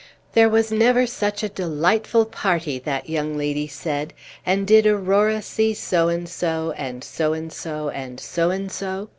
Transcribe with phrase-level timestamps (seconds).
[0.33, 5.75] "There was never such a delightful party," that young lady said; "and did Aurora see
[5.75, 9.09] so and so, and so and so, and so and so?